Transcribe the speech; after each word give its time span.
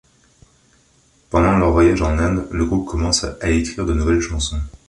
Pendant 1.29 1.59
leur 1.59 1.73
voyage 1.73 2.01
en 2.01 2.17
Inde, 2.17 2.47
le 2.49 2.65
groupe 2.65 2.87
commence 2.87 3.23
à 3.39 3.51
écrire 3.51 3.85
de 3.85 3.93
nouvelles 3.93 4.19
chansons. 4.19 4.59